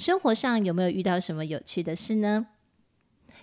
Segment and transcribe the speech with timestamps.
[0.00, 2.46] 生活上有没有遇到什么有趣的事呢？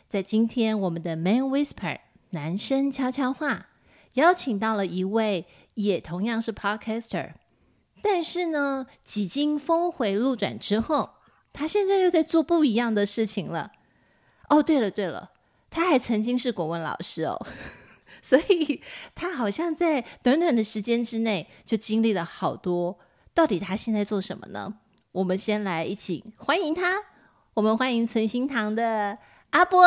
[0.09, 1.99] 在今天我们的 Man Whisper
[2.31, 3.67] 男生悄悄话，
[4.13, 7.33] 邀请到了一位也同样是 Podcaster，
[8.01, 11.11] 但是呢，几经峰回路转之后，
[11.53, 13.73] 他现在又在做不一样的事情了。
[14.49, 15.33] 哦，对了对了，
[15.69, 17.45] 他还曾经是国文老师哦，
[18.23, 18.81] 所以
[19.13, 22.97] 他好像在短短的时间之内就经历了好多。
[23.35, 24.79] 到底他现在做什么呢？
[25.17, 27.03] 我们先来一起欢迎他。
[27.55, 29.17] 我们欢迎存心堂的
[29.49, 29.81] 阿波。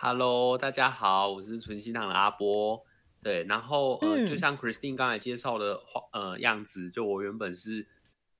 [0.00, 2.82] Hello，大家好，我是存心堂的阿波。
[3.22, 7.86] 对，然后呃，就像 Christine 刚才介绍的话，呃，样子，就我原本是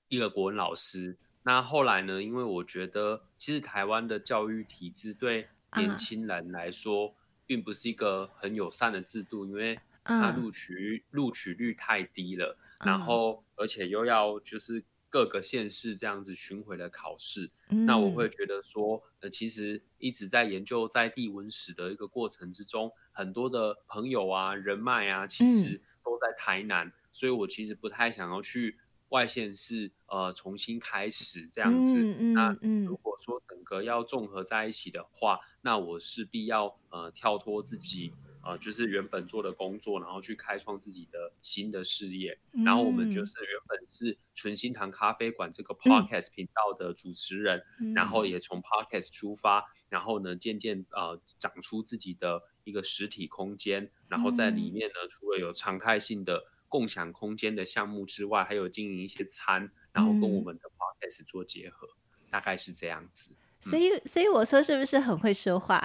[0.09, 1.19] 一个国文老师。
[1.43, 7.15] 那后来呢，因为我觉得其实台湾的教育体制对年轻人来说，
[7.45, 12.57] 并不是一个很友善的制度，因为它录取录取率太低了。
[12.83, 31.95] 然后，而且又要就是各个县市这样子巡回的考试，嗯，那我会觉得说，呃，其实一直在研究在地文史的一个过程之中，很多的朋友啊、人脉啊，其实都在台南，嗯，所以我其实不太想要去外县市，呃，重新开始这样子。
[31.95, 38.13] 嗯嗯，那如果说整个要综合在一起的话，那我势必要呃跳脱自己。
[38.49, 42.39] 呃，就是原本做的工作，然后去开创自己的新的事业。
[42.53, 53.91] 嗯、然后我们就是原本是纯心堂咖啡馆这个 podcast 频道的主持人，嗯、然后也从 podcast 出发，然后呢，渐渐呃长出自己的一个实体空间。
[54.09, 63.31] 然后在里面呢，嗯、除了有常态性的共享空间的项目之外，还有经营一些餐，然后跟我们的 podcast 做结合，嗯、大概是这样子。
[63.61, 65.79] 所以，所以我说是不是很会说话？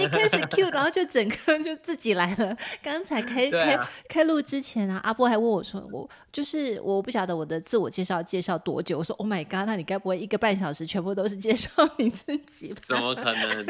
[0.00, 2.56] 一开始 Q，然后就整个就自己来了。
[2.82, 13.66] 刚才开开开录之前啊，阿波还问我说：“我就是我不晓得我的自我介绍介绍多久。”我说：“Oh my god，那你该不会一个半小时全部都是介绍你自己吧？”怎么可能？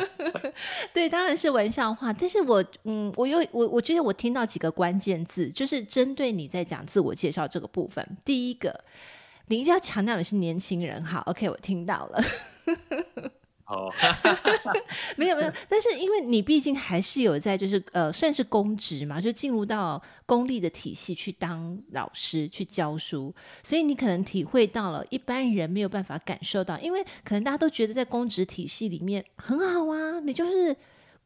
[0.92, 2.12] 对，当然是玩笑话。
[2.12, 8.06] 但是我嗯，我又我我觉得我听到几个关键字，就是针对你在讲自我介绍这个部分。
[8.24, 8.84] 第一个。
[9.46, 12.22] 你一定要强调的是年轻人，好，OK，我听到了。
[13.70, 13.92] 哦，
[15.16, 23.32] 没有没有，但是因为你毕竟还是有在，就是呃，算是公职嘛，就进入到公立的体系去当老师去教书，
[23.62, 30.76] 所以你可能体会到了一般人没有办法感受到，因为可能大家都觉得在公职体系里面很好啊，你就是。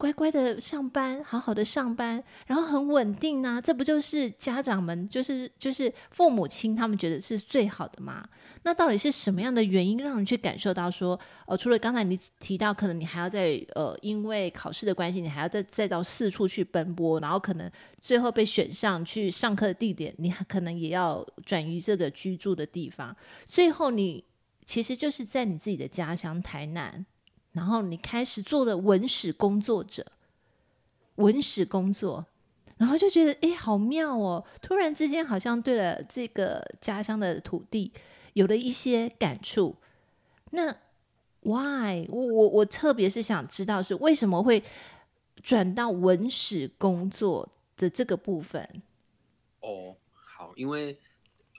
[0.04, 8.28] 乖乖的上班，好好的上班，然后很稳定呐、啊，这不就是家长们，就是就是父母亲他们觉得是最好的吗？
[8.64, 23.16] 那到底是什么样的原因让你去感受到说，呃，除了刚才你提到，可能你还要在呃，因为考试的关系，你还要再再到四处去奔波，然后可能最后被选上去上课的地点，你可能也要转移这个居住的地方，
[23.46, 24.22] 最后你
[24.66, 27.06] 其实就是在你自己的家乡台南。
[27.54, 30.04] 然后你开始做了文史工作者，
[31.14, 32.26] 文史工作，
[32.76, 34.44] 然后就觉得哎，好妙哦！
[34.60, 37.92] 突然之间，好像对了这个家乡的土地
[38.32, 39.76] 有了一些感触。
[40.50, 40.76] 那
[41.42, 42.04] why？
[42.08, 44.62] 我我我特别是想知道是为什么会
[45.42, 48.82] 转到文史工作的这个部分？
[49.60, 50.98] 哦，好，因为。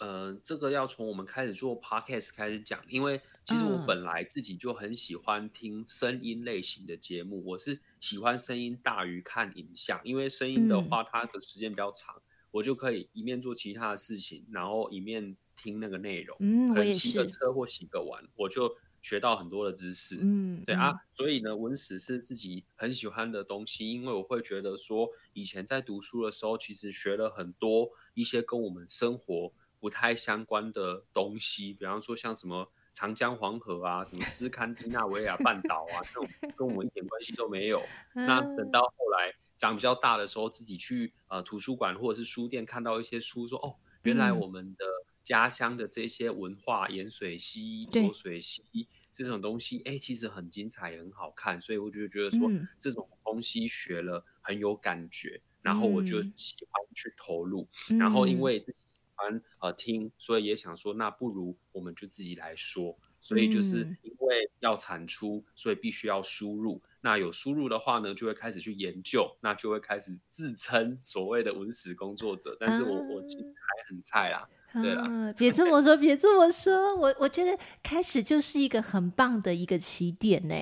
[0.01, 16.35] 呃，这个要从我们开始做 podcast 开始讲，因为其实我本来自己就很喜欢听声音类型的节目，我是喜欢声音大于看影像，因为声音的话它的时间比较长，嗯，我就可以一面做其他的事情，然后一面听那个内容。
[16.41, 20.17] 嗯，可能骑个车或洗个碗，我就学到很多的知识。
[20.19, 29.53] 嗯，对啊，所以呢，文史是自己很喜欢的东西，因为我会觉得说，以前在读书的时候，其实学了很多一些跟我们生活。
[29.85, 36.28] 不太相关的东西，比方说像什么长江黄河啊，什么斯堪的纳维亚半岛啊，这种
[36.58, 37.79] 跟我们一点关系都没有。
[38.16, 44.85] 那等到后来长比较大的时候，自己去呃图书馆或者是书店看到一些书，说哦，原来我们的
[45.23, 51.61] 家乡的这些文化，盐水溪、浊水溪这种东西，哎，其实很精彩，也很好看。
[51.61, 52.49] 所以我就觉得说，
[52.79, 57.67] 这种东西学了很有感觉，然后我就喜欢去投入，
[57.99, 58.79] 然后因为自己。
[59.16, 62.97] 欢呃听，所以也想说，那不如我们就自己来说。
[63.22, 66.79] 所以就是因为要产出，所以必须要输入。
[67.02, 72.56] 那有输入的话呢，就会开始去研究，那就会开始自称所谓的文史工作者。
[72.59, 74.47] 但是我我其实还很菜啦。
[74.81, 80.55] 对啊， 别这么说，别这么说，我我觉得开始就是一个很棒的一个起点呢。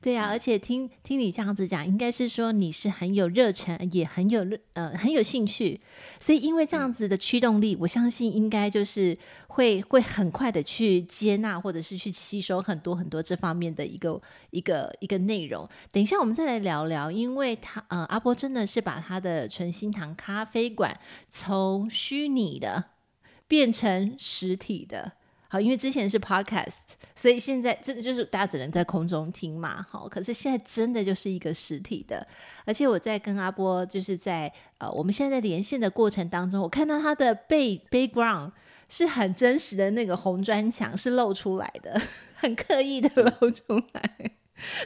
[0.00, 5.80] 对啊，而且听听你这样子讲，应该是说你是很有热忱，也很有呃很有兴趣，
[6.18, 9.16] 所以因为这样子的驱动力，我相信应该就是
[9.48, 15.68] 会会很快的去接纳，或者是去吸收很多很多这方面的一个一个一个内容。
[15.92, 20.98] 等一下我们再来聊聊，因为他呃阿波真的是把他的纯心堂咖啡馆
[21.28, 22.84] 从虚拟的。
[23.48, 25.10] 变成实体的，
[25.48, 32.24] 好，因为之前是 podcast，所以现在真的就是大家只能在空中听嘛，好，可是现在真的就是一个实体的，
[32.66, 38.52] 而且我在跟阿波就是在呃，我们现在在连线的过程当中，我看到他的背 background
[38.90, 41.98] 是很真实的那个红砖墙是露出来的，
[42.36, 43.10] 很刻意的
[43.40, 44.30] 露出来，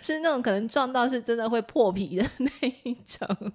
[0.01, 2.51] 是那种可能撞到是真的会破皮的那
[2.85, 3.53] 一种，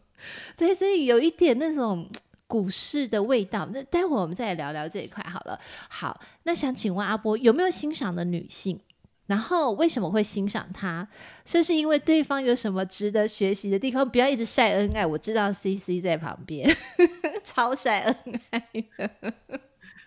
[0.58, 2.10] 对，所以有一点那种。
[2.48, 5.60] 股市的味道，那待会我们再来聊聊这一块好了。
[5.90, 8.80] 好，那想请问阿波有没有欣赏的女性？
[9.28, 11.06] 然后为什么会欣赏她？
[11.46, 14.10] 是不是因为对方有什么值得学习的地方？
[14.10, 16.74] 不要一直晒恩爱，我知道 CC 在旁边
[17.44, 18.60] 超晒恩爱
[18.98, 19.34] 的。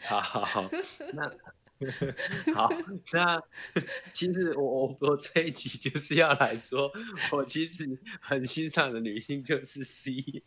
[0.08, 0.64] 好好好，
[1.12, 1.31] 那。
[2.55, 2.69] 好，
[3.12, 3.41] 那
[4.12, 6.91] 其实我我我这一集就是要来说，
[7.32, 7.87] 我其实
[8.21, 10.12] 很欣赏的女性就是 C。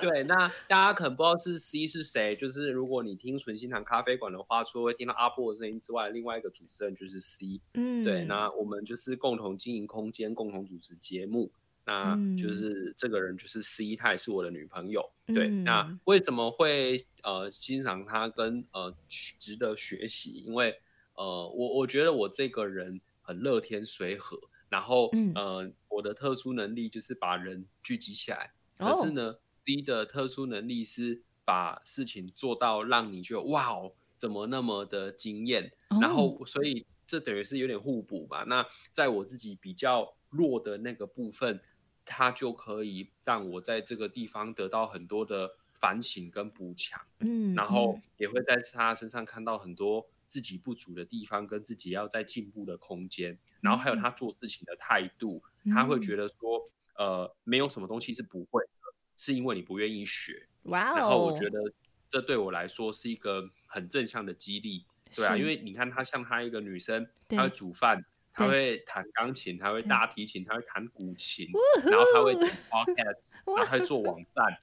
[0.00, 7.60] 对，那大家可能不知道是 C 是谁，就是如果你听纯心堂咖啡馆的话，除了会听到阿波的声音之外，另外一个主持人就是 C。
[7.74, 11.52] 嗯，对，那我们就是共同经营空间，共同主持节目。
[11.84, 15.10] 那就是这个人就是 C，她也是我的女朋友。
[15.26, 20.44] 嗯、对，那为什么会呃欣赏她跟呃值得学习？
[20.46, 20.80] 因为
[21.14, 24.38] 呃我我觉得我这个人很乐天随和，
[24.68, 28.52] 然后、嗯、呃我的特殊能力就是把人聚集起来。
[28.78, 38.44] 可是呢、哦、C 的特殊能力是把事情做到让你觉得哇哦怎么那么的惊艳，哦、然后所以这等于是有点互补吧。
[38.46, 41.60] 那在我自己比较弱的那个部分。
[42.04, 56.62] 他就可以让我在这个地方得到很多的反省跟补强，嗯，然后也会在他身上看到很多自己不足的地方跟自己要在进步的空间，然后还有他做事情的态度，嗯，他会觉得说，
[56.96, 61.72] 呃，没有什么东西是不会的，是因为你不愿意学，哇哦，然后我觉得
[62.08, 64.84] 这对我来说是一个很正向的激励，
[65.14, 65.44] 对啊，因。
[65.44, 68.04] 为你看他像他一个女生，她会煮饭。
[68.32, 71.48] 他会弹钢琴，他会大提琴，他会弹古琴，
[71.84, 74.18] 然后他会做 podcast，然后他会做网！
[74.34, 74.58] 站，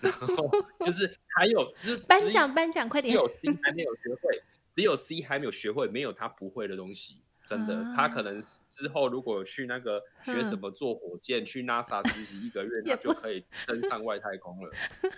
[0.00, 0.50] 然后
[0.80, 4.42] 就是还有只颁奖颁奖快点，只有 C 还没有学会，
[4.72, 8.40] 只有 C 还没有学会，没有他不会的东西，真的，他可能
[8.70, 14.70] 之后如果去那个学怎么做火箭，去 NASA 实习一个月， 他就可以登上外太空了。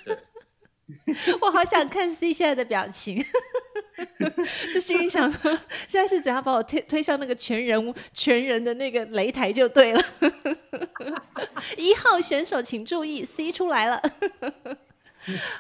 [0.05, 0.17] 对，
[1.43, 3.23] 我好想看 C 现在的表情。
[4.73, 5.51] 就心里想说，
[5.87, 10.03] 现在是怎样把我推推向那个全人全人的那个擂台就对了。
[11.77, 14.01] 一号选手请注意，C 出来了。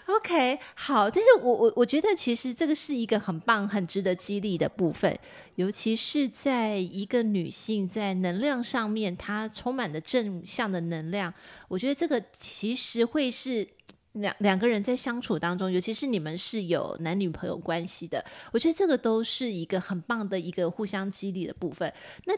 [0.07, 5.19] OK，好，但是我我我觉得其实这个是一个很棒、很值得激励的部分，
[5.57, 11.35] 尤其是在一个女性在能量上面，她充满了正向的能量。
[11.69, 13.69] 我觉得这个其实会是。
[14.17, 21.93] 两两个人在相处当中，尤其是你们是有男女朋友关系的，我觉得这个都是一个很棒的一个互相激励的部分。
[22.25, 22.35] 那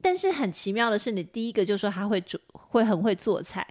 [0.00, 3.66] 但是很奇妙的是，你第一个就说他会煮，会很会做菜，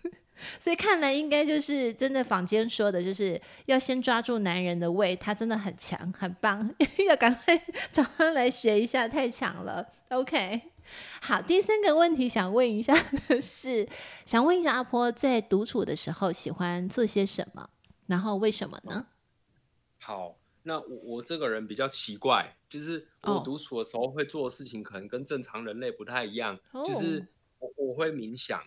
[0.58, 6.74] 所以看来应该就是真的坊间说的，就是要先抓住男人的胃，他真的很强，很棒，
[7.08, 7.60] 要赶快
[7.92, 9.86] 找他来学一下，太强了。
[10.08, 10.75] OK。
[11.20, 12.92] 好，第三个问题想问一下
[13.28, 13.88] 的是，
[14.24, 17.70] 想问一下阿婆在独处的时候喜欢做些什么，
[18.06, 19.06] 然后为什么呢？
[19.98, 27.26] 好，那我我这个人比较奇怪，就是我独处的时候会做的事情可能跟正常人类不太一样，哦、就是
[27.58, 28.62] 我我会冥想，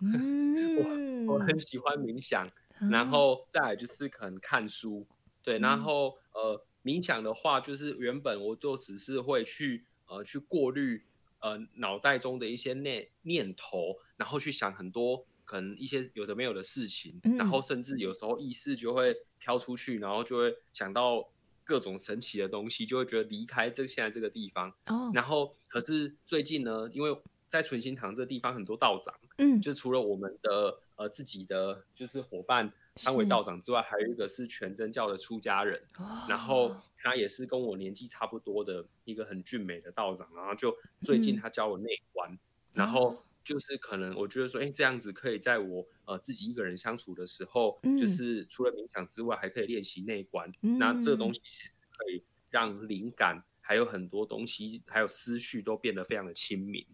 [0.00, 1.58] 嗯、我我很。
[1.58, 2.48] 喜欢冥想，
[2.80, 5.04] 嗯、然后再来就是可能看书，
[5.42, 11.04] 对，然后呃冥想的话，就是原本我就只是会去呃去过滤。
[11.40, 21.28] 呃，脑袋中的一些念念头，然后去想很多可能一些有的没有的事情，嗯、然后甚至有时候意识就会飘出去，然后就会想到
[21.62, 24.70] 各种神奇的东西，就会觉得离开这现在这个地方。
[24.86, 27.16] 哦、然后可是最近呢，因为
[27.48, 35.80] 在纯心堂这个地方很多道长，嗯，就除了我们的呃自己的就是伙伴三位道长之外，还有一个是全真教的出家人，
[36.28, 42.38] 然后他也是跟我年纪差不多的一个很俊美的道长，然后就最近他教我内观，嗯、
[42.72, 56.84] 然后就是可能我觉得说，哎，这样子可以在我呃自己一个人相处的时候，嗯、就是除了冥想之外，还可以练习内观，嗯、那这个东西其实可以让灵感还有很多东西，还有思绪都变得非常的清明，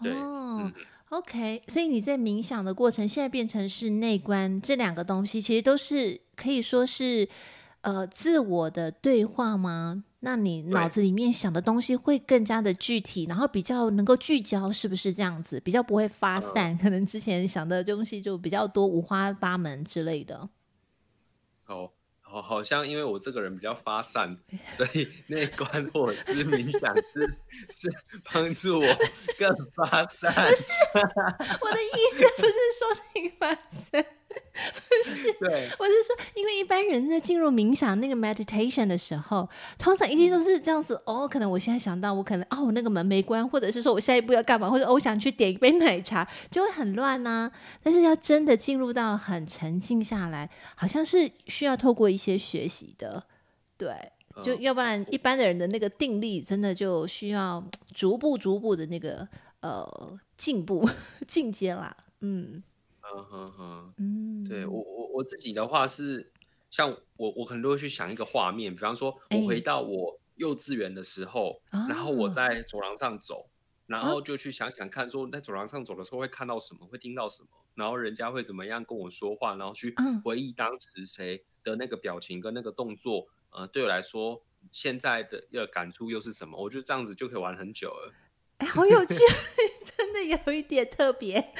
[0.00, 0.72] 对，哦、嗯。
[1.10, 7.28] OK，所以你在冥想的过程，现在变成是内观，这两个东西其实都是可以说是
[7.80, 10.04] 呃自我的对话吗？
[10.20, 15.58] 那你脑子里面想的东西会更加的具体，然后比较能够聚焦，是不是这样子？
[15.58, 20.48] 比较不会发散，可能之前想的东西就比较多，五花八门之类的。
[21.64, 21.92] 好。
[22.30, 24.38] 好，好像因为我这个人比较发散，
[24.72, 27.92] 所以 内观或者是冥想是是
[28.32, 28.86] 帮助我
[29.36, 30.32] 更发散。
[30.32, 34.06] 不是，我的意思不是说你发散。
[34.30, 41.26] 不是，对， 我是说，因为一般人在进入冥想那个 meditation 的时候，通常一定都是这样子哦。
[41.26, 47.52] 可能我现在想到，我可能哦，那个门没关，或者是说我下一步要干嘛，或者、哦、我想去点一杯奶茶，就会很乱呐、啊。
[47.82, 53.24] 但是要真的进入到很沉静下来，好像是需要透过一些学习的，
[53.78, 53.90] 对，
[54.44, 59.26] 就要不然一般的人的那个定力，真的就需要逐步逐步的那个
[59.60, 60.88] 呃进步
[61.26, 62.62] 进阶啦，嗯。
[63.14, 66.32] 嗯哼哼，嗯，对我我我自己的话是，
[66.70, 73.50] 像我我可能都会去想一个画面，比方说我回到我幼稚园的时候，欸、然后我在走廊上走，哦、
[73.86, 86.62] 然后就去想想看，说在走廊上走的时候会看到什么，会听到什么，然后人家会怎么样跟我说话，然后去回忆当时谁的那个表情跟那个动作，呃，对我来说现在的一个感触又是什么？
[86.62, 88.12] 我觉得这样子就可以玩很久了。
[88.60, 89.14] 哎，好有趣，
[89.84, 91.52] 真的有一点特别。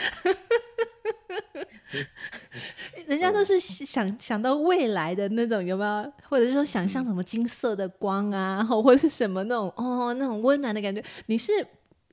[3.07, 6.13] 人家都是想想到未来的那种，有没有？
[6.29, 11.03] 或者是说想象什么金色的光啊，或者是什么那种哦，那种温暖的感觉？
[11.27, 11.67] 你是？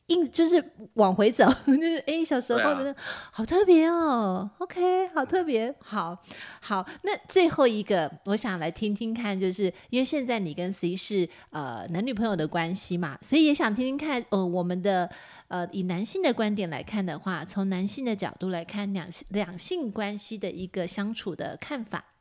[0.07, 2.95] 硬就是往回走， 就是哎，小时候的那、啊、
[3.31, 4.49] 好特别哦。
[4.59, 6.17] OK，好特别，好
[6.61, 6.87] 好。
[7.03, 15.09] 那最后一个，我想来听听看，就是因为现在你跟 C 是呃男女朋友的关系嘛，所以也想听听看，呃，我们的
[15.49, 22.13] 呃以男性的观点来看的话，从男性的角度来看两性两性关系的一个相处的看法。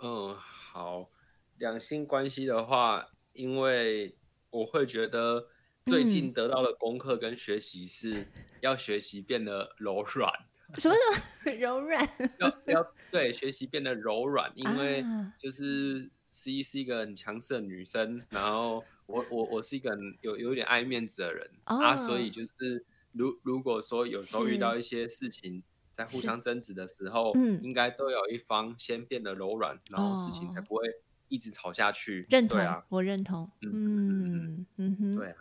[0.00, 0.34] 嗯，
[0.72, 1.10] 好，
[1.58, 4.16] 两性关系的话，因为
[4.48, 5.48] 我会觉得。
[5.88, 8.26] 最近得到的功课跟学习是
[8.60, 10.32] 要学习变得柔软。
[10.74, 12.06] 什么什么 柔软？
[12.38, 15.02] 要要对学习变得柔软，因为
[15.38, 25.62] 就是 C 是一个很强势的女生，然后我我我是一个有有点爱面子的人、哦、啊，所以就是如如果说有时候遇到一些事情
[25.94, 30.82] 在互相争执的时候，嗯，应该都有一方先变得柔软，然后事情才不会
[31.28, 32.26] 一直吵下去。
[32.28, 33.50] 认同，啊、我认同。
[33.62, 35.36] 嗯嗯嗯，对啊。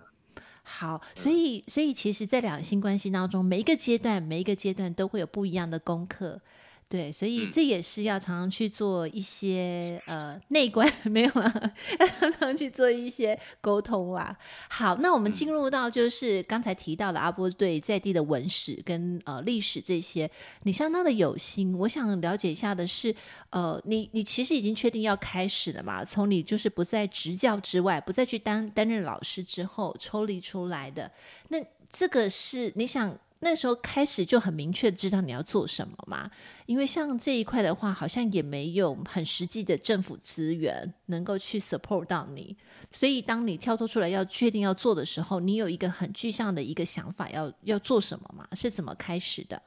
[0.70, 6.42] 好，所以所以其实，在两性关系当中，每一个阶段，每一个阶段都会有不一样的功课。
[6.90, 14.34] 对，所以这也是要常常去做一些、嗯、呃内观， 没有啊，要常常去做一些沟通啦。
[14.70, 20.32] 好，那我们进入到就是刚才提到的阿波对在地的文史跟呃历史这些，
[20.64, 21.78] 你相当的有心。
[21.80, 23.14] 我想了解一下的是，
[23.50, 26.06] 呃，你你其实已经确定要开始了嘛？
[26.06, 31.12] 从你就是不在执教之外，不再去担担任老师之后抽离出来的，
[31.50, 31.58] 那
[31.92, 33.14] 这个是你想？
[33.40, 36.30] 那时候开始就很明确知道你要做什么嘛，
[36.66, 42.58] 因为像这一块的话，好像也没有很实际的政府资源能够去 support 到你，
[42.92, 48.48] 所以当你跳脱出来要确定要做的时候，你有一个很具象的一个想法要要做什么吗？
[48.54, 49.62] 是怎么开始的？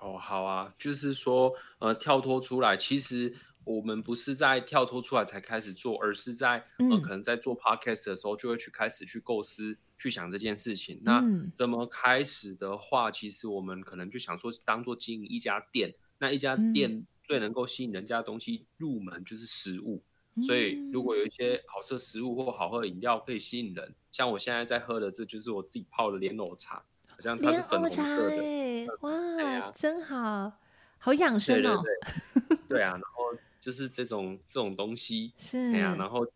[0.00, 3.34] 哦，好啊，就是说，呃，跳脱出来，其实。
[3.66, 11.00] 我们不是在跳脱出来才开始做，而是在、嗯、呃可能在做 podcast 的时候就会去开始去构思、去想这件事情。
[11.04, 11.22] 那
[11.54, 20.02] 怎么开始的话，其实我们可能就想说，当做经营一家店，那一家店最能够吸引人家的东西入门就是食物。
[20.34, 28.36] 嗯、所以如果有一些好吃的食物或好喝的饮料可以吸引人，像我现在在喝的，这就是我自己泡的莲藕茶，好像它是粉红色的。
[28.36, 30.52] 欸、哇，真好，
[30.98, 31.82] 好养生哦。
[31.82, 33.38] 对，对，对，对啊，然后。
[33.58, 36.30] 就是这种这种东西， 是哎呀，然后，嗯，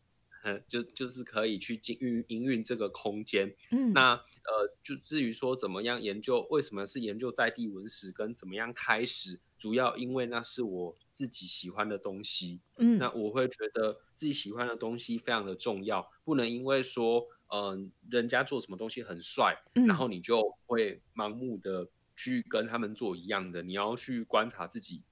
[0.66, 3.54] 就就是可以去经营营运这个空间。
[3.70, 12.60] 嗯，那呃，就至于说怎么样研究，为什么是研究在地文史，跟怎么样开始，主要因为那是我自己喜欢的东西。
[12.78, 23.62] 嗯，那我会觉得自己喜欢的东西非常的重要，不能因为说，嗯、呃，人家做什么东西很帅，嗯、然后你就会盲目的去跟他们做一样的。
[23.62, 25.02] 你要去观察自己。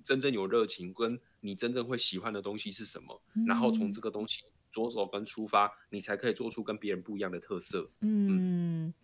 [0.00, 4.44] 真正有热情，跟你真正会喜欢的东西是什么，嗯、然后从这个东西。
[4.78, 7.90] 着手跟出发，你才可以做出跟别人不一样的特色。
[8.00, 8.94] 嗯，嗯，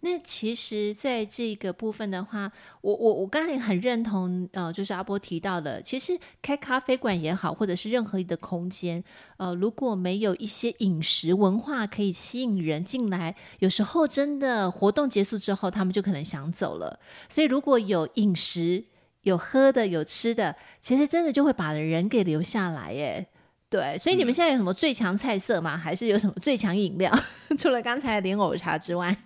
[0.00, 2.50] 那其实在这个部分的话，
[2.80, 9.02] 我我我刚才很认同，呃，就是阿波提到的，其实开咖啡馆也好，或者是任何一个空间，
[9.36, 17.00] 呃，如果没有一些饮食文化可以吸引人进来，有时候真的活动结束之后，他们就可能想走了。
[17.28, 18.84] 所以如果有饮食、
[19.22, 23.28] 有喝的、有吃的，其实真的就会把人给留下来，耶。
[23.74, 25.74] 对，所以你们现在有什么最强菜色吗？
[25.74, 27.12] 嗯、还是有什么最强饮料？
[27.58, 29.16] 除了刚才的莲藕茶之外？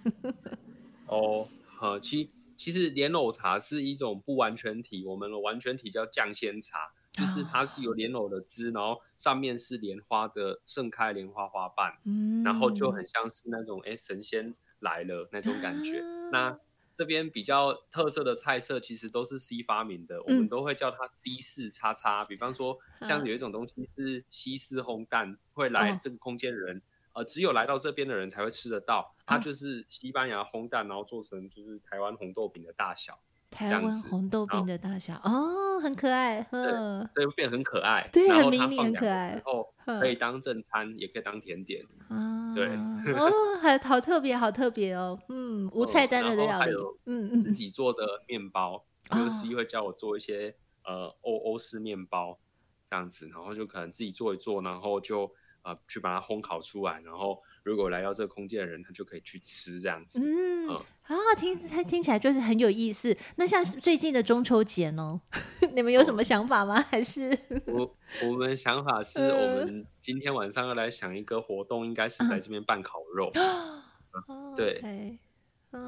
[1.07, 6.79] 哦，好，其其实莲藕茶是一种不完全体，我们的完全体叫酱仙茶，
[7.13, 16.59] 就是它是有莲藕的汁，然后上面是莲花的盛开莲花花瓣，嗯，然后就很像是那种哎神仙来了那种感觉，啊、那。
[16.99, 22.25] 这边比较特色的菜色，其实都是 C 发明的，嗯、我们都会叫它 C 四叉叉。
[22.25, 26.79] 比方说，像有一种东西是西式烘蛋，啊、会来这个空间的人，
[27.13, 29.15] 哦、呃，只有来到这边的人才会吃得到。
[29.25, 33.21] 它就是西班牙烘蛋，然后做成就是台湾红豆饼的大小。
[33.51, 36.63] 台湾红豆饼的大小哦，很可爱，对，
[37.13, 42.67] 所以会变很可爱，对，然后它放凉的时候可以当正餐，也可以当甜点，啊，对，
[43.17, 46.73] 哦，还好特别，好特别哦，嗯，无菜单的料理，
[47.07, 48.85] 嗯嗯，自己做的面包，
[49.17, 52.39] 有时会教我做一些呃欧欧式面包
[52.91, 57.43] 这样子，然后就可能自己做一做，然后就呃去把它烘烤出来，然后。
[57.69, 60.19] 如果来到这个空间的人，他就可以去吃这样子。
[60.25, 63.15] 嗯，啊、嗯，听他听起来就是很有意思。
[63.37, 65.21] 那像最近的中秋节呢，
[65.77, 66.81] 你们有什么想法吗？
[66.81, 67.95] 还是我
[68.25, 73.31] 我们想法是我们今天晚上要来想一个活动，应该是在这边办烤肉。
[74.57, 75.19] 对，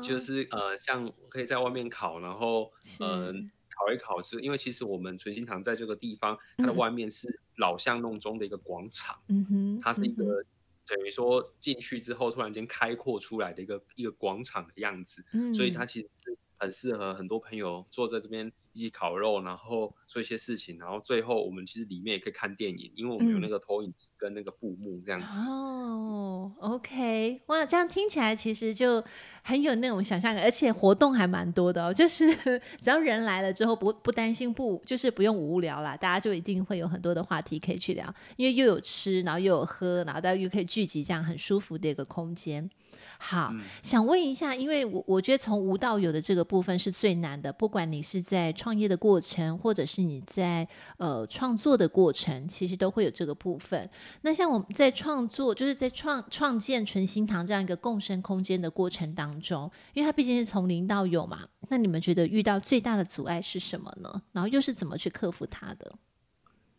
[0.02, 2.70] 就是呃，像可以在外面烤，然后
[3.00, 3.32] 嗯、呃、
[3.74, 9.18] 烤一烤，是因为其实我们存心堂在这个地方，它的外面是老巷弄中的一个广场。
[9.28, 10.44] 嗯哼，它是一个。
[10.90, 25.40] 等于说进去之后，突然间开阔出来的一个一个广场的样子，嗯，所以它其实是很适合很多朋友坐在这边一起烤肉，然后做一些事情，然后最后我们其实里面也可以看电影，因为我们有那个投影机跟那个布幕这样子。
[25.40, 29.02] 哦，OK，哇，这样听起来其实就
[29.42, 31.92] 很有那种想象感，而且活动还蛮多的哦。
[31.92, 32.26] 就是
[32.80, 42.70] 只要人来了之后不，不不担心不，就是不用无聊啦，大家就一定会有很多的话题可以去聊，因为又有吃，然后又有喝，然后大家又可以聚集，这样很舒服的一个空间。
[43.18, 50.66] 好，嗯、想问一下，因为我我觉得从无到有的这个部分是最难的，不管你是在创业的过程，或者是你在
[50.98, 53.88] 呃创作的过程，其实都会有这个部分。
[54.22, 64.22] 那像我们在创作，就是在创创建纯心堂这样一个共生空间的过程当中，因为它毕竟是从零到有嘛，那你们觉得遇到最大的阻碍是什么呢？
[64.32, 65.94] 然后又是怎么去克服它的？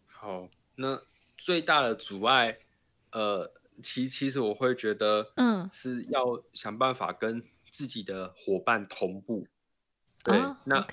[0.07, 0.99] 好，那
[1.37, 2.57] 最大的阻碍，
[3.11, 3.51] 呃。
[3.81, 9.45] 其其实我会觉得，嗯，是要想办法跟自己的伙伴同步。
[10.23, 10.87] 对，哦、那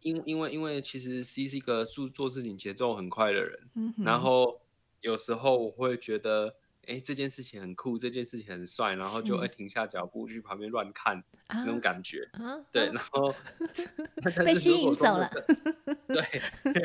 [0.00, 4.60] 因因为因为其实 C 是一个做做事情节奏很快的人，嗯、然后
[5.00, 6.54] 有时候我会觉得。
[6.88, 12.26] 哎，这件事情很酷，这件事情很帅，然后就会停下脚步去旁边乱看，那种感觉。
[12.72, 13.34] 对，然后
[14.44, 15.30] 被吸引走了。
[16.06, 16.22] 对，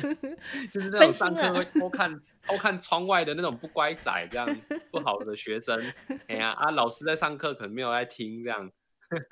[0.71, 4.45] 就是那种上课会偷看偷看窗外的那种不乖仔，这样
[4.91, 5.81] 不好的学生。
[6.27, 8.69] 哎呀啊，老师在上课可能没有在听这样，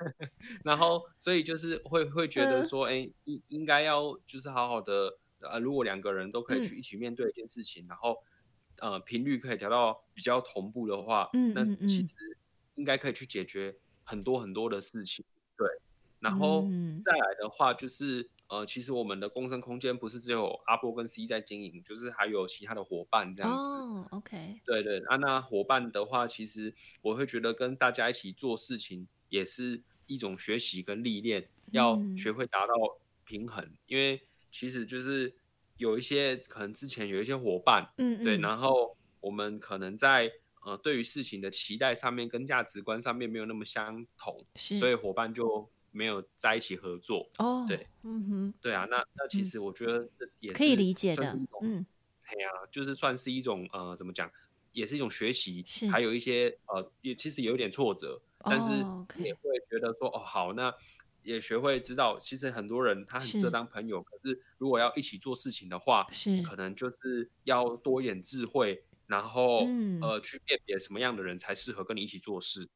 [0.64, 8.16] 然后所以就是会会觉得说，哎，应应该要就是好好的呃，如果两个人都可以去一起面对一件事情，然后。
[8.82, 12.16] 呃，频率可以调到比较同步的话，嗯，那其实
[12.74, 15.24] 应该可以去解决很多很多的事情。
[15.56, 15.68] 对，
[16.18, 16.62] 然后
[17.00, 23.56] 再来的话，就是呃，其实我们的共生空间不是只有阿波跟 C 在经营，就是还有其他的伙伴这样子。
[23.56, 24.60] 哦，OK。
[24.66, 32.74] 对对，啊，那伙伴的话，其实我会觉得跟大家一起做事情也是一种学习跟历练，要学会达到
[33.24, 35.32] 平衡，因为其实就是。
[35.78, 40.30] 有一些可能之前有一些伙伴，嗯，嗯，对，然后我们可能在
[40.64, 47.28] 呃对于事情的期待上面跟价值观上面没有那么相同，是所以伙伴就没有在一起合作。
[47.38, 50.08] 哦，对，嗯哼，对啊，那那其实我觉得
[50.38, 51.84] 也是可以理解的，嗯，
[52.30, 54.30] 对啊，就是算是一种呃怎么讲，
[54.72, 58.70] 也是一种学习，是还有一些呃也其实有一点挫折，但是
[59.22, 60.72] 也会觉得说哦，哦好那。
[61.22, 66.42] 也学会知道，其实很多人他很适合当朋友，是可是如果要一起做事情的话，是。
[66.42, 72.68] 可能就是要多一点智慧，然后、嗯、呃去辨别什么样的人才适合跟你一起做事。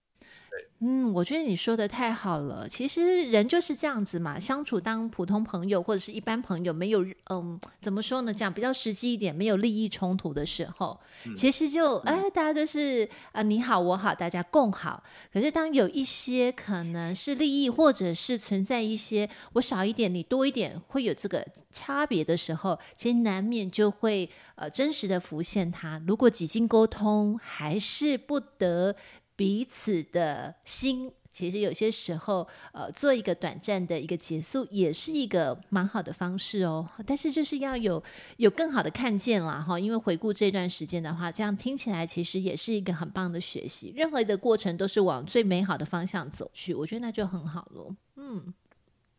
[0.80, 2.68] 嗯，我觉得你说的太好了。
[2.68, 8.32] 其实人就是这样子嘛，相处当普通朋友或者是一般朋友，没有嗯，怎么说呢？
[8.32, 15.02] 讲比较实际一点，没有利益冲突的时候，嗯、其实就哎，大家都是啊、呃，你好我好，大家共好。
[15.32, 26.02] 可是当有一些可能是利益，或者是存在一些我少一点你多一点，会有这个差别的时候，其实难免就会呃真实的浮现它。
[26.06, 28.94] 如果几经沟通，还是不得。
[29.36, 36.88] 彼此的心，其实有些时候，呃，做一个短暂的一个结束，也是一个蛮好的方式哦。
[37.06, 38.02] 但是就是要有
[38.38, 39.78] 有更好的看见啦，哈。
[39.78, 43.92] 因为回顾这段时间的话，这样听起来其实也是一个很棒的学习。
[43.94, 47.94] 任何的过程都是往最美好的方向走去，我觉得那就很好了。
[48.16, 48.54] 嗯，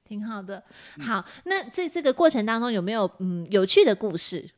[0.04, 0.64] 挺好的。
[1.00, 4.50] 好，那在这个过程当中有没有嗯有趣的故事？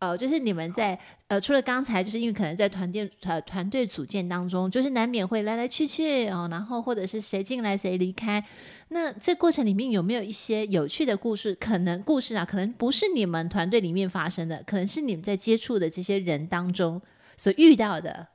[0.00, 8.44] 呃，就是你们在呃，除了刚才，就是因为可能在团队呃团队组建当中，就是难免会来来去去哦，然后或者是谁进来谁离开，
[8.90, 11.52] 那这过程里面有没有一些有趣的故事？
[11.56, 17.02] 可能故事啊，可能不是你们团队里面发生的，可能是你们在接触的这些人当中
[17.36, 18.28] 所遇到的。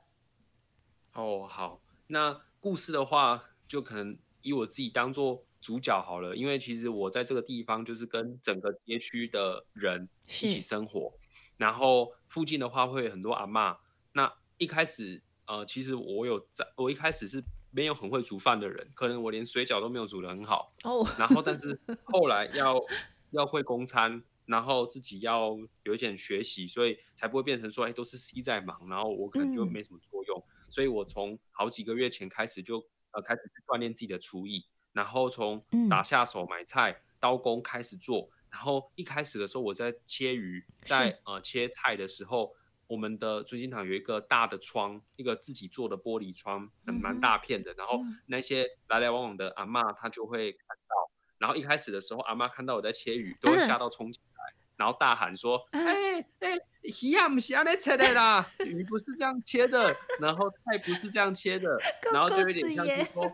[1.14, 11.10] 哦，好，那故事的话，就可能以我自己当做主角好了，因为其实我在这个地方就是跟整个街区的人一起生活。
[11.56, 13.78] 然后附近的话会有很多阿妈。
[14.12, 20.72] 那一开始，呃，其实我有在，我一开始是没有很会煮饭的人，可能我连水饺都没有煮的很好。
[20.84, 20.98] 哦。
[20.98, 21.08] Oh.
[21.18, 22.80] 然后，但是后来要
[23.30, 30.38] 要会供餐，然后自己要有一点学习，所以才不会变成说，哎，都是 C 在忙，然后我可能就没什么作用。
[30.38, 30.70] 嗯。
[30.70, 32.78] 所以我从好几个月前开始就
[33.12, 38.30] 呃开始去锻炼自己的厨艺，然后从打下手买菜刀工开始做。
[38.54, 42.54] 然后一开始的时候，我在切鱼，在呃切菜的时候，
[42.86, 47.72] 我们的尊心堂有一个大的窗，一个自己做的玻璃窗，很蛮大片的。
[47.72, 50.94] 嗯、然后那些来来往往的阿嬷，她就会看到。
[51.38, 56.56] 然后一开始的时候，阿妈看到我在切鱼，都会吓到冲起来，嗯、然后大喊说：“哎哎，
[57.02, 61.76] 鱼啊不是这样切的啦，鱼不是这样切的，然后菜不是这样切的，
[62.14, 63.30] 然后就有点像是说。”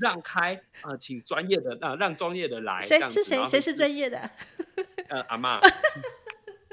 [0.00, 2.80] 让开啊、呃，请专业的啊，让专业的来。
[2.80, 3.46] 谁是谁？
[3.46, 4.30] 谁是专业的？
[5.08, 5.60] 呃，阿妈。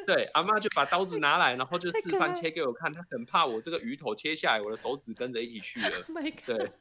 [0.08, 2.92] 对，阿妈就把刀子拿来，然后就示范切给我看。
[2.92, 5.92] 他很怕我这个鱼头切下来，我的手指跟着一起去了。
[6.16, 6.72] Oh、对。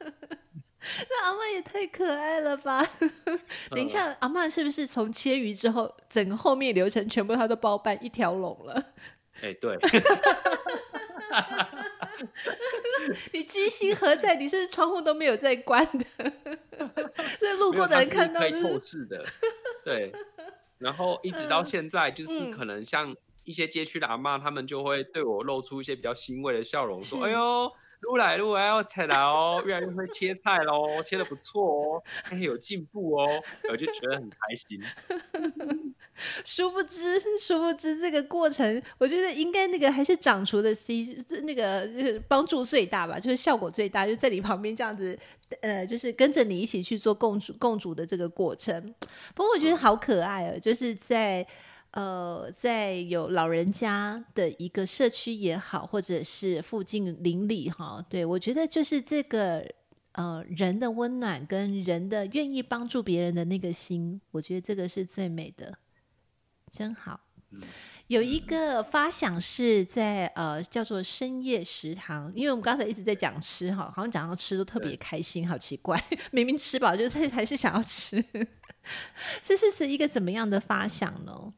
[1.07, 2.83] 那阿妈也太可爱了吧！
[3.69, 8.83] 等一下，阿妈是不是从切鱼之后，整个后面流程全部她都包办一条龙了？
[9.41, 9.77] 哎、欸，对。
[13.33, 14.35] 你居心何在？
[14.35, 16.05] 你是窗户都没有在关的，
[17.39, 19.25] 这路过的人看到、就是、可以透视的。
[19.83, 20.11] 对，
[20.79, 33.27] 然后一直到现在，就是可能像一些街区的阿妈，他们就会对我露出一些比较欣慰的笑容，说：“哎呦。”路来撸来要菜来哦，越来越会切菜喽，切的不错哦，还有进步哦，
[33.69, 34.81] 我就觉得很开心。
[36.43, 45.17] 殊不知，殊不知这个过程，我觉得应该那个还是掌厨的 C，那个就是帮助最大吧，就是效果最大，就在你旁边这样子，
[45.61, 48.93] 呃，就是跟着你一起去做共煮共煮的这个过程。
[49.33, 51.45] 不过我觉得好可爱哦，就是在。
[51.91, 59.65] 呃，在有老人家的一个社区也好，或者是附近邻里哈，对，我觉得就是这个
[60.13, 65.77] 呃人的温暖跟人的愿意帮助别人的那个心，我觉得这个是最美的，
[66.71, 67.19] 真好。
[68.07, 76.01] 有一个发想是在呃叫做深夜食堂，因为我们刚才一直在讲吃哈，好像讲到吃都特别开心，好奇怪，
[76.31, 78.23] 明明吃饱就是还是想要吃，
[79.41, 81.53] 这是是一个怎么样的发想呢？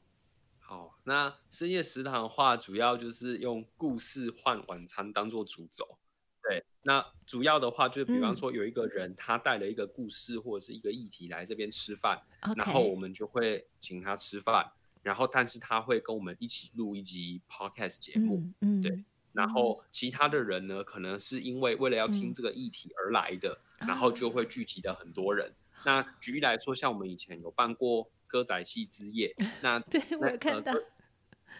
[1.03, 5.97] 那深夜食堂的话，主要就是用故事换晚餐当做主轴。
[6.41, 14.69] 对，那主要的话就是，比方说有一个人他带了一个故事或者是一个议题来这边吃饭，嗯、然后我们就会请他吃饭，
[15.01, 18.43] 然后但是他会跟我们一起录一集 podcast 节目。
[18.59, 19.03] 嗯，嗯对。
[19.31, 25.49] 然后其他的人呢，可能是因为为了要听这个议题而来的，嗯、然后就会聚集的很多人。
[25.49, 30.73] 嗯、那举例来说，像我们以前有办过歌仔戏之夜， 那对我有看到。
[30.73, 30.79] 呃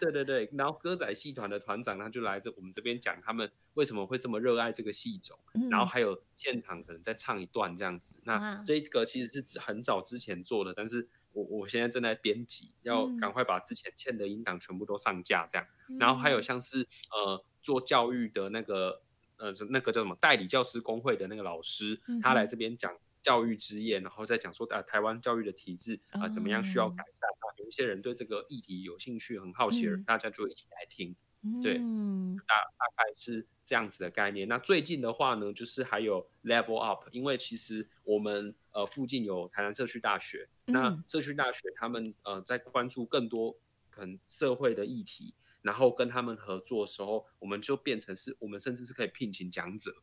[0.00, 8.16] 对对对，然后歌仔戏团的团长他就来这我们这边讲他们为什么会这么热爱这个戏种，嗯、然后还有现场可能再唱一段这样子。
[8.24, 15.66] 那这个其实是很早之前做的，但是我我现在正在编辑，要赶快把之前欠的音档全部都上架这样。
[15.88, 19.00] 嗯、然后还有像是呃做教育的那个
[19.36, 22.92] 呃那个叫什么代理教师工会的那个老师，嗯、他来这边讲。
[23.24, 27.44] 教育之夜，然后再讲说啊，台湾教育的体制啊、呃，怎么样需要改善啊？
[27.56, 31.16] 有一些人对这个议题有兴趣，很好奇，嗯、大家就一起来听。
[31.62, 31.74] 对，
[32.46, 34.48] 大大概是这样子的概念。
[34.48, 43.54] 那最近的话呢，就是还有 Level Up，因为其实我们呃附近有台南社区大学，那社区大学他们呃在关注更多
[43.90, 49.94] 可能社会的议题，然后跟他们合作的时候，我们就变成是我们甚至是可以聘请讲者，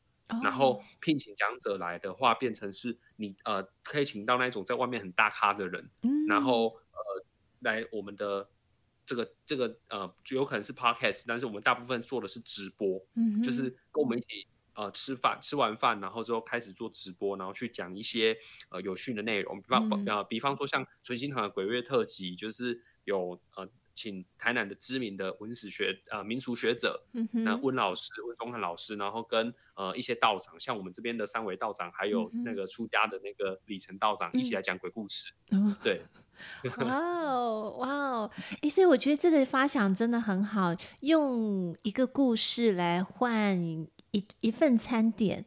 [0.44, 5.90] 然后聘请讲者来的话，变成是你呃可以请到那种在外面很大咖的人，
[6.28, 7.26] 然后呃
[7.60, 8.50] 来我们的。
[9.04, 13.64] 这个这个呃，就有可能是 podcast，但是我们大部分做的是直播，嗯，就是。
[13.92, 18.38] 跟我们一起呃吃饭，吃完饭然后之后开始做直播，然后去讲一些
[18.70, 23.68] 呃有趣的内容，比方呃比方说像纯心堂的鬼月特辑，就是有呃
[24.02, 27.00] 请台南的知名的文史学呃民俗学者，
[27.32, 36.02] 那温老师温宗汉老师，然后跟呃一些道长，像我们这边的三位道长，还有那个出家的那个李成道长，一起来讲鬼故事，嗯，对。
[36.82, 38.32] 哇哦，哇哦！
[38.64, 43.56] 哎，所以我觉得这个发想真的很好，用一个故事来换
[44.10, 45.46] 一一份餐点。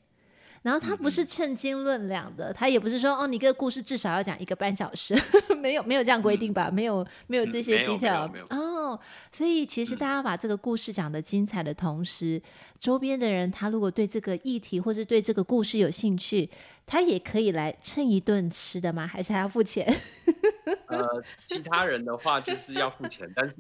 [0.65, 5.15] 然后他不是称斤论两的，他也不是说哦，你这个故事至少要讲一个半小时，
[5.61, 6.71] 没有没有这样规定吧？
[6.73, 8.99] 没有没有这些 detail 哦。
[9.31, 12.41] 所以其实大家把这个故事讲得精彩的同时，
[12.79, 16.49] 周边的人他如果对这个议题或是对这个故事有兴趣，
[16.87, 19.07] 他也可以来蹭一顿吃的吗？
[19.07, 19.87] 还是还要付钱？
[20.87, 23.57] 呃，其他人的话就是要付钱，但是。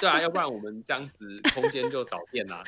[0.00, 2.64] 对啊，要不然我们这样子空间就倒电啦。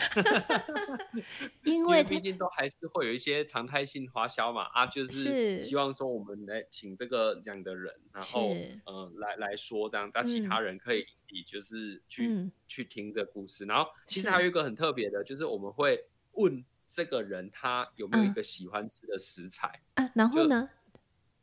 [1.65, 13.65] 因为毕竟都还是会有一些常态性花销嘛，啊，就是希望说我们来请这个这样的人，然后嗯、呃、来来说这样，让其他人可以一起就是去、嗯、去听这故事。
[13.65, 20.69] 然后其实还有一个很特别的，就是我们会问这个人他有没有一个喜欢吃的食材啊，然后呢，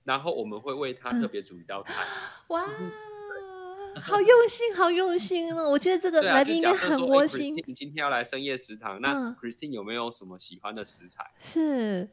[0.03, 1.93] 然后我们会为他特别煮一道菜。
[1.93, 2.69] 嗯、哇。
[3.95, 5.69] 好用心，好用心哦！
[5.69, 7.53] 我觉得这个来宾应该很窝心。
[7.67, 11.31] 你今天要来深夜食堂，那 Christine 有没有什么喜欢的食材？
[11.37, 12.09] 是，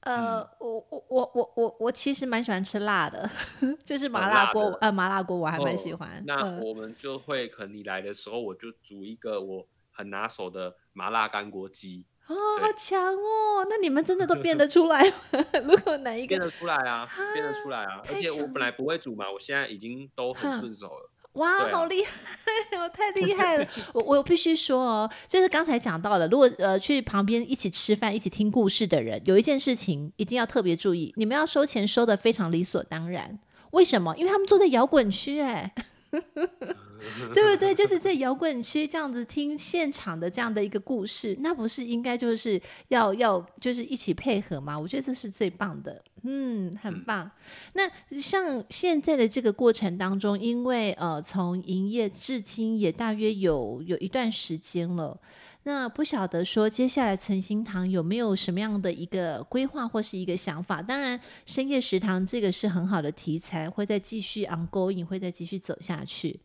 [0.00, 3.28] 呃，我我我我我我其实蛮喜欢吃辣的，
[3.84, 6.24] 就是麻辣锅，呃，麻辣锅我还蛮喜欢。
[6.26, 12.06] 那我们就会，可能你来的时候，我就煮一个我很拿手的麻辣干锅鸡。
[12.28, 13.66] 哦，好强哦！
[13.68, 15.44] 那你们真的都变 得出来吗？
[15.64, 18.00] 如果哪一个变得出来啊，变得出来啊！
[18.08, 21.10] 而且我本来不会煮嘛，我现在已经都很顺手了。
[21.32, 22.12] 哇，啊、好厉害！
[22.82, 23.66] 我太厉害了！
[23.94, 33.38] 我我必须说哦，就是刚才讲到了，如果呃去旁边一起吃饭、一起听故事的人，有一件事情一定要特别注意，你们要收钱收的非常理所当然。
[33.70, 34.14] 为什么？
[34.16, 35.72] 因为他们坐在摇滚区，哎。
[37.32, 37.74] 对不对？
[37.74, 44.78] 就是在摇滚区这样子听现场的这样的一个故事，那不是应该就是要要就是一起配合吗？
[44.78, 47.30] 我觉得这是最棒的，嗯，很棒。
[47.74, 47.88] 那
[48.20, 55.20] 像现在的这个过程当中，因为呃从营业至今也大约有有一段时间了。
[55.68, 60.80] 那不晓得说接下来诚心堂有没有什么样的一个规划或是一个想法？
[60.80, 66.40] 当然，深夜食堂这个是很好的题材，会再继续 ongoing，会再继续走下去。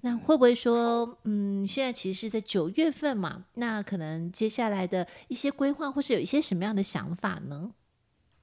[0.00, 3.44] 那会不会说，嗯，现在其实是在九月份嘛？
[3.56, 7.74] 那可能接下来的一些规划或是有一些什么样的想法呢？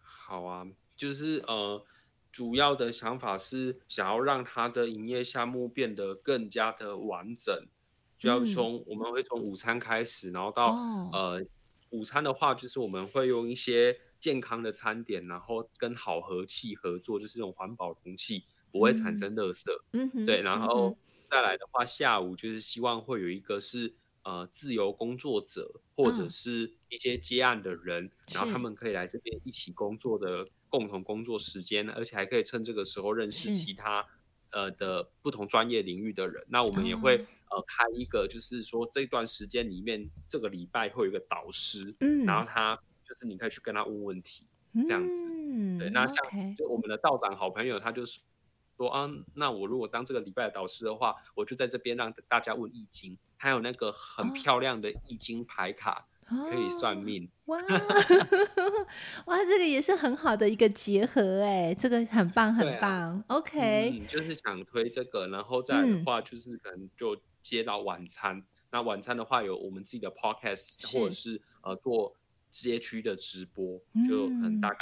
[0.03, 1.83] 好啊，就是呃，
[2.31, 7.65] 主要的想法是想要让它的营业项目变得更加的完整。
[8.17, 11.45] 就要从我们会从午餐开始，然后到、哦、呃
[11.91, 19.69] 午餐的话，就是我们会用一些健康的餐点，然后跟好和气合作，就是这种环保容器不会产生垃圾。
[19.93, 34.05] 嗯，对，然后再来的话，下午就是希望会有一个是呃自由工作者或者是一些接案的人，嗯、然后他们可以来这边一起工作的共同工作时间，而且还可以趁这个时候认识其他
[34.51, 36.45] 呃的不同专业领域的人。
[36.49, 37.25] 那我们也会。
[37.49, 45.89] 呃，开一个就是说这段时间里面，这个礼拜会有一个导师，嗯，然后他就是你可以去跟他问问题，嗯、这样子，对。
[45.91, 48.19] 那像就我们的道长好朋友，他就是
[48.75, 57.29] 说啊，那我如果当这个礼拜的导师的话，我就在这边让大家问易经，还有那个很漂亮的易经牌卡，哦、可以算命。
[57.45, 57.57] 哇，
[59.25, 62.91] 哇，这个也是很好的一个结合，哎，这个很棒，很棒。
[62.91, 67.17] 啊、OK，嗯，就是想推这个，然后再来的话，就是可能就。
[67.39, 72.13] 接到晚餐，那晚餐的话有我们自己的 podcast，或者是呃做
[72.49, 74.79] 街区的直播，就可能大概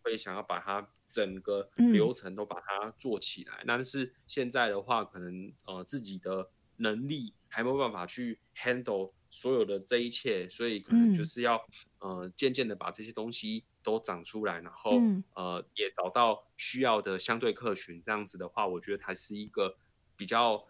[0.00, 3.58] 会想要把它整个流程都把它做起来。
[3.58, 6.48] 嗯、但是现在的话，可能呃自己的
[6.78, 11.56] 能力还没有办法去 handle 所有的这一切，所以可能就是要、
[12.00, 18.02] 嗯、呃渐渐的把这些东西都长出来，然后、嗯、呃也找到需要的相对客群。
[18.04, 19.76] 这样子的话，我觉得才是一个
[20.16, 20.66] 比较。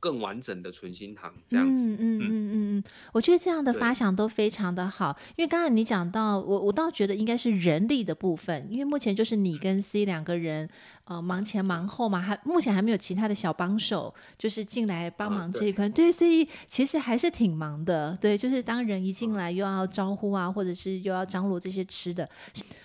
[0.00, 2.78] 更完整的纯心堂这样子，嗯嗯嗯。
[2.78, 10.66] 嗯我觉得这样的发想都非常的好，因为刚才你讲到，我我倒觉得应该是人力的部分，因为目前就是你跟 C 两个人，
[11.04, 22.26] 呃，忙前忙后嘛，还目前还没有其他的小帮手，就是进来帮忙这一块，啊、对，对，所以其实还是挺忙的，对，就是当人一进来又要招呼啊，或者是又要张罗这些吃的，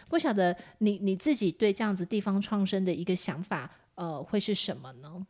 [0.09, 5.25] 不晓得你你自己对这样子地方创生的一个想法，呃，会是什么呢？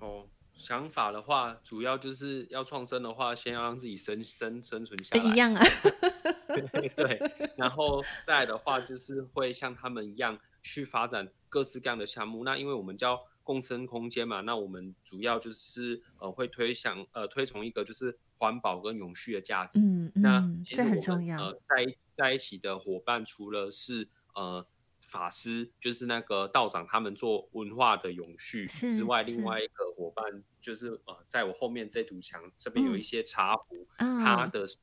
[0.00, 0.24] 哦。
[0.60, 5.24] 想法的话，主要就是要创生的话，先要让自己生生生存下来。
[5.24, 5.64] 一样啊。
[6.94, 7.18] 对，
[7.56, 12.44] 然后再的话，就是会像他们一样去发展各式各样的项目。
[12.44, 19.78] 那因为我们叫共生空间嘛，那我们主要就是呃会推想呃推崇一个就是环保跟永续的价值。
[19.80, 20.22] 嗯嗯。
[20.22, 21.42] 那其实我们很重要。
[21.42, 24.66] 呃在在一起的伙伴，除了是呃。
[25.10, 34.76] 法师就是那个道长，他们做文化的永续之外，另外一个伙伴就是呃，在我后面这堵墙这边有一些茶壶，嗯、他的是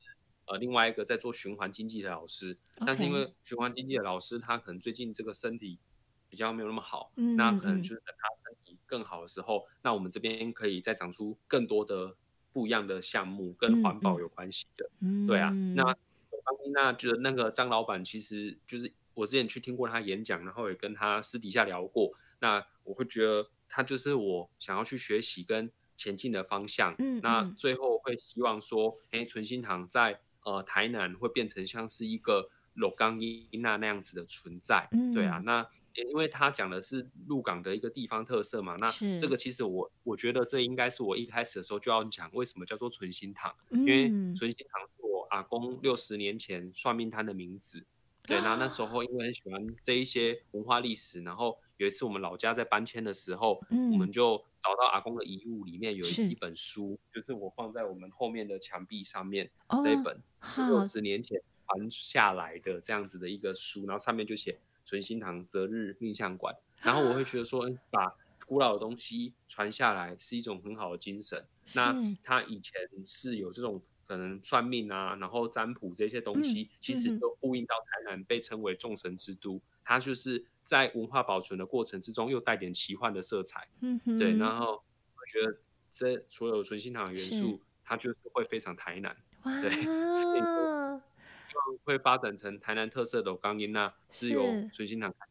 [0.46, 5.80] 呃另外一个在做循环经济的老师，嗯、但是因为循环经济的老师他可能最近这个身体
[6.28, 12.14] 比较没有那么好，嗯、那可能就是等他身体更好的时候，嗯、那我们这边可以再长出更多的
[12.52, 15.96] 不一样的项目，跟环保有关系的，嗯、对啊，那
[16.74, 18.92] 那觉得那个张老板其实就是。
[19.18, 22.14] 我之前去听过他演讲，然后也跟他私底下聊过。
[22.40, 26.94] 那我会觉得他就是我想要去学习跟前进的方向。
[27.00, 34.88] 嗯，那最后会希望说，哎，存心堂在呃台南会变成像是一个鹿港一那那样子的存在。
[34.92, 35.42] 嗯，对啊。
[35.44, 43.52] 那因为他讲的是鹿港的一个地方特色嘛，那这个其实我我觉得这应该是我一开始的时候就要讲，为什么叫做存心堂？
[43.72, 47.84] 因为存心堂是我阿公六十年前算命摊的名字。
[48.28, 60.22] 对，然后那时候因为很喜欢这一些文化历史，然后有一次我们老家在搬迁的时候，嗯、我们就找到阿公的遗物，里面有一本书，是就是我放在我们后面的墙壁上面、哦、这一本
[60.68, 68.14] 六十年前传下来的这样子的一个书，然后上面就写存心堂择日命相馆，然后我会觉得说，把
[68.46, 71.46] 古老的东西传下来是一种很好的精神。
[71.76, 72.74] 那他以前
[73.06, 73.82] 是有这种。
[74.08, 79.56] 可能算命啊，然后占卜这些东西，嗯、其实都呼应到台南被称为众神之都。
[79.56, 83.68] 嗯、它就是在文化保存的过程之中，又带点奇幻的色彩。
[83.82, 84.38] 嗯哼，对。
[84.38, 85.58] 然后我觉得
[85.94, 89.16] 这所有纯心堂的元素，它就是会非常台南。
[89.44, 90.42] 哇对，所以
[91.84, 94.42] 会发展成台南特色的钢音呐是由
[94.72, 95.28] 纯心堂开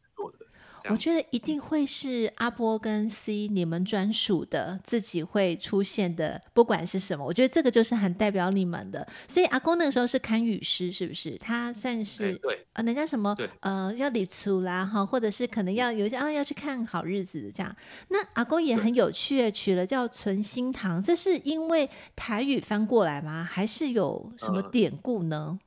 [0.89, 9.07] 我觉得一定会是阿波跟 C 你们专属的，自己会出现的，不管是什么，我觉得这个就是很代表你们的。
[9.27, 11.37] 所以阿公那个时候是堪舆师，是不是？
[11.37, 17.75] 他算是对呃，人家什么呃要理出啦哈，或者是可能要有一些啊要去看好日子这样。
[18.09, 23.47] 那阿公也很有趣，对取了叫存心堂，这是因为台语翻过来吗？
[23.49, 25.59] 还是有什么典故呢？
[25.59, 25.66] 呃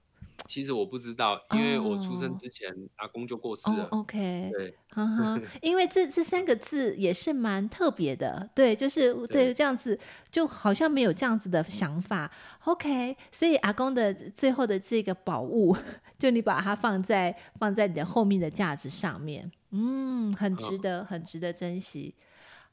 [0.50, 2.78] 其实我不知道，因为我出生之前、oh.
[2.96, 3.84] 阿公就过世了。
[3.92, 9.96] Oh, OK，对，哈哈，因为这这三个字也是蛮特别的，对，就是对，对这样子
[10.28, 12.28] 就好像没有这样子的想法。
[12.64, 15.76] OK，所以阿公的最后的这个宝物，
[16.18, 21.08] 就你把它放在放在你的后面的架子上面，嗯，很值得，oh.
[21.08, 22.16] 很值得珍惜。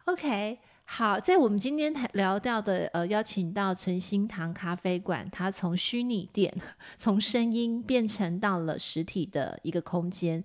[0.05, 0.57] OK。
[0.89, 6.51] 好，在我们今天聊到的，呃，邀请到存心堂咖啡馆，它从虚拟店，
[6.97, 10.41] 从声音变成到了实体的一个空间，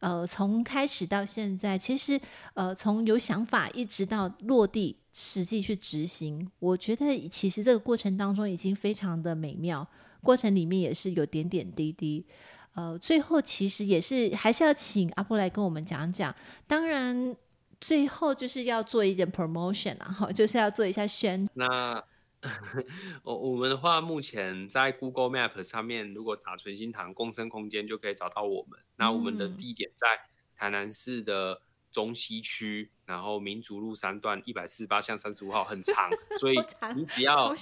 [0.00, 2.20] 呃，从开始到现在，其实，
[2.54, 9.88] 呃，从有想法一直到落地，实际去执行，我觉得其实这个过程当中已经非常的美妙，
[10.20, 12.26] 过程里面也是有点点滴滴，
[12.74, 16.34] 呃，最后其实也是还是要请阿波来跟我们讲讲，
[16.66, 17.36] 当然。
[17.80, 21.48] 最后就是要做一点 promotion，然后 就是要做一下宣。
[21.54, 22.02] 那
[23.24, 28.78] 我我们的话，目前在 Google Map 上面，如果打纯心堂共生空间，就可以找到我们。
[28.96, 30.06] 那我们的地点在
[30.54, 31.60] 台南市的
[31.96, 36.56] 中西区，然后民族路三段一百四十八巷三十五号，很长， 所以
[36.94, 37.54] 你只要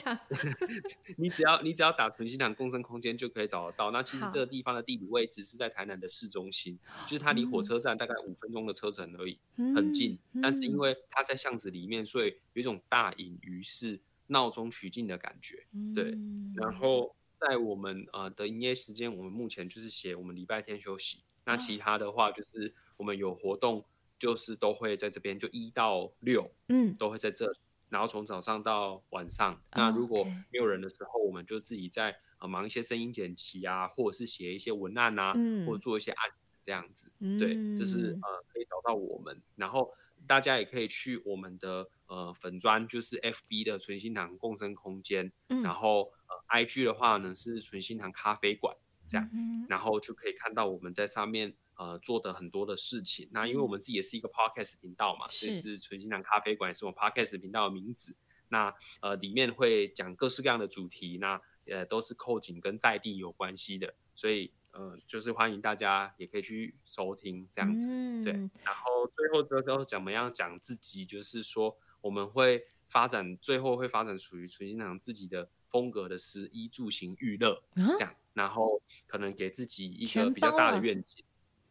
[1.17, 3.93] 你只要你只要打存心堂共生空间就可以找得到。
[3.93, 10.19] 那其实这个地方的地理位置是在台南的市中心，就是它离火车站大概五分钟的车程而已，嗯、很近。
[10.43, 15.65] 但是因为它在巷子里面，所以有一种大隐于市、闹中取静的感觉。
[15.95, 16.19] 对，
[16.57, 23.85] 然后在我们呃的营业时间，我们目前就是写我们礼拜天休息，那其他的话就是我们有活动。
[24.19, 27.59] 就是都会在这边，就一到六，嗯，都会在这里，
[27.89, 29.55] 然后从早上到晚上。
[29.55, 37.13] 嗯、那如果没有人的时候，我们就自己在呃忙一些声音剪辑啊，或者是写一些文案啊，嗯、或者做一些案子这样子。
[37.21, 39.93] 嗯、对，就是呃可以找到我们，然后
[40.27, 48.75] 大家也可以去我们的呃粉砖，就是 FB 的纯心堂共生空间，嗯、然后呃 IG 的话呢是纯心堂咖啡馆
[49.07, 53.29] 这样，嗯、然后就可以看到我们在上面呃做的很多的事情。
[53.33, 58.15] 那因为我们自己也是一个 Podcast 频道嘛，所以是纯心堂咖啡馆也是我们 Podcast 频道的名字。
[58.49, 64.53] 那呃里面会讲各式各样的主题，那呃都是扣紧跟在地有关系的，所以。
[64.77, 68.33] 呃，就是欢迎大家也可以去收听这样子，嗯、对。
[68.65, 81.24] 然后最后这个怎么样讲自己，就是说我们会发展，最后会发展属于纯心堂自己的风格的食衣住行娱乐这样，嗯、然后可能给自己一个比较大的愿景，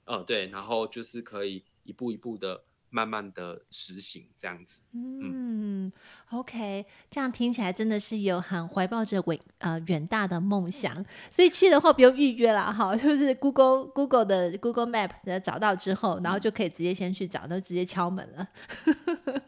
[0.05, 2.63] 呃，对，然后就是可以一步一步的。
[2.95, 5.91] 慢慢的实行这样子，嗯
[6.29, 18.47] ，OK，这样听起来真的是有很怀抱着伟呃远大的梦想，所以去的话不用预约了哈，就是 Google Google 的 Google Map 的找到之后，然后就可以直接先去找，都直接敲门了，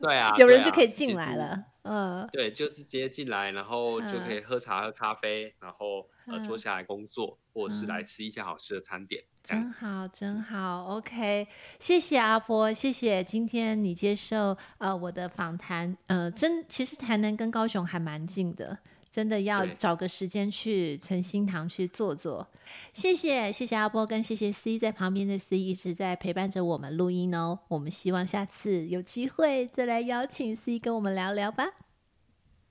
[0.02, 1.66] 对啊， 有人就可以进来了。
[1.84, 9.24] 嗯，对，就直接进来，然后就可以喝茶、喝咖啡，然后呃坐下来工作，或者是来吃一些好吃的餐点。
[9.44, 11.48] 真好，真好，OK，
[11.80, 18.80] 谢谢阿波，谢谢今天你接受呃我的访谈，呃，真其实台南跟高雄还蛮近的，
[19.12, 22.48] 真的要找个时间去诚心堂去坐坐。
[22.92, 27.60] 谢谢，谢谢阿波，跟谢谢 C 在旁边的 C 一直在陪伴着我们录音哦。
[27.68, 31.66] 我们希望下次有机会再来邀请 C 跟我们聊聊吧。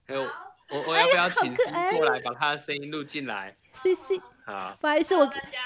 [0.07, 0.29] 还有，
[0.71, 5.59] 我我要不要请 C 过来把他的声音录进来？C C，好，不好意思，我大家。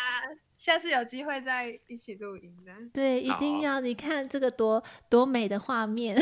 [0.59, 2.72] 下次有机会再一起录音的。
[2.92, 3.78] 对，一定要！
[3.78, 6.20] 你看这个多多美的画面，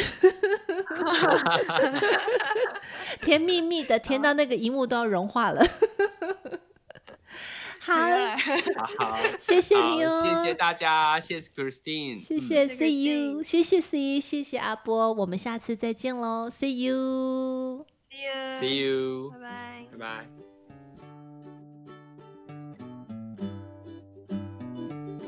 [3.22, 5.64] 甜蜜蜜的，甜到那个荧幕都要融化了。
[7.80, 7.94] 好，
[8.98, 20.26] 好，谢谢你哦，谢谢大家，谢谢 Christine，谢谢 See you，谢谢 See，谢谢阿波，我们下次再见喽，See you，See you，See you，拜拜，拜拜。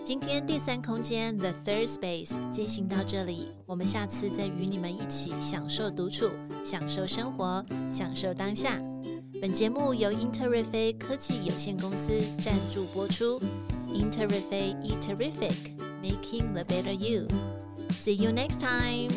[0.05, 6.31] 今天第三空间 The Third Space 进行到这里，我们下次再与你们一起享受独处，
[6.65, 8.81] 享受生活，享受当下。
[9.41, 13.39] 本节目由 Interific 科技有限公司赞助播出。
[13.89, 17.29] Interific Eat Terrific，Making the Better You。
[17.91, 19.11] See you next time.